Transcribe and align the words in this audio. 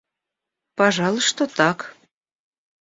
Пожалуй, 0.75 1.21
что 1.21 1.45
так. 1.45 1.95